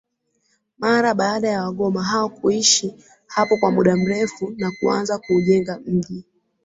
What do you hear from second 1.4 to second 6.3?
ya Wagoma hao kuishi hapo kwa Muda mrefu Na kuanza kuujenga mji